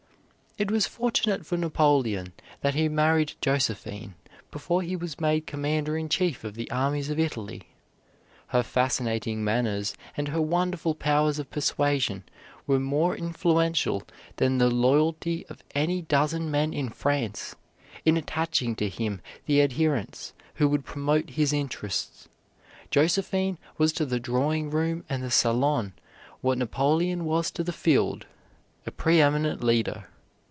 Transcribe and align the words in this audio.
It 0.57 0.69
was 0.69 0.85
fortunate 0.85 1.45
for 1.45 1.55
Napoleon 1.57 2.33
that 2.59 2.75
he 2.75 2.89
married 2.89 3.33
Josephine 3.39 4.15
before 4.51 4.81
he 4.81 4.97
was 4.97 5.17
made 5.19 5.47
commander 5.47 5.97
in 5.97 6.09
chief 6.09 6.43
of 6.43 6.55
the 6.55 6.69
armies 6.69 7.09
of 7.09 7.17
Italy. 7.17 7.63
Her 8.47 8.61
fascinating 8.61 9.45
manners 9.45 9.95
and 10.17 10.27
her 10.27 10.41
wonderful 10.41 10.93
powers 10.93 11.39
of 11.39 11.49
persuasion 11.49 12.25
were 12.67 12.81
more 12.81 13.15
influential 13.15 14.03
than 14.35 14.57
the 14.57 14.69
loyalty 14.69 15.47
of 15.47 15.63
any 15.73 16.01
dozen 16.01 16.51
men 16.51 16.73
in 16.73 16.89
France 16.89 17.55
in 18.03 18.17
attaching 18.17 18.75
to 18.75 18.89
him 18.89 19.21
the 19.45 19.61
adherents 19.61 20.33
who 20.55 20.67
would 20.67 20.83
promote 20.85 21.29
his 21.29 21.53
interests. 21.53 22.27
Josephine 22.91 23.57
was 23.77 23.93
to 23.93 24.05
the 24.05 24.19
drawing 24.19 24.69
room 24.69 25.05
and 25.07 25.23
the 25.23 25.31
salon 25.31 25.93
what 26.41 26.57
Napoleon 26.57 27.23
was 27.23 27.51
to 27.51 27.63
the 27.63 27.71
field 27.73 28.25
a 28.85 28.91
preeminent 28.91 29.63
leader. 29.63 30.07